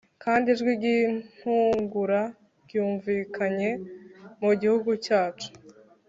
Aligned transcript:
Kandi 0.23 0.45
ijwi 0.53 0.71
ry’intungura 0.79 2.21
ryumvikanye 2.65 3.69
mu 4.41 4.51
gihugu 4.61 4.91
cyacu. 5.05 5.49